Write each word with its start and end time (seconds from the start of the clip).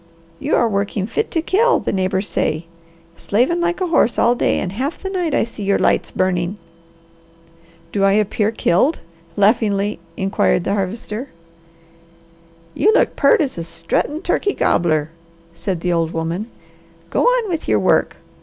"You 0.39 0.55
are 0.55 0.67
working 0.67 1.05
fit 1.05 1.29
to 1.29 1.43
kill, 1.43 1.77
the 1.79 1.93
neighbours 1.93 2.27
say. 2.27 2.65
Slavin' 3.15 3.61
like 3.61 3.81
a 3.81 3.85
horse 3.85 4.17
all 4.17 4.33
day, 4.33 4.57
and 4.57 4.71
half 4.71 4.97
the 4.97 5.11
night 5.11 5.35
I 5.35 5.43
see 5.43 5.61
your 5.61 5.77
lights 5.77 6.09
burning." 6.09 6.57
"Do 7.91 8.03
I 8.03 8.13
appear 8.13 8.49
killed?" 8.49 9.01
laughingly 9.37 9.99
inquired 10.17 10.63
the 10.63 10.73
Harvester. 10.73 11.29
"You 12.73 12.91
look 12.95 13.15
peart 13.15 13.41
as 13.41 13.59
a 13.59 13.63
struttin' 13.63 14.23
turkey 14.23 14.53
gobbler," 14.53 15.11
said 15.53 15.81
the 15.81 15.93
old 15.93 16.13
woman. 16.13 16.47
"Go 17.11 17.23
on 17.25 17.47
with 17.49 17.67
your 17.67 17.77
work! 17.77 18.15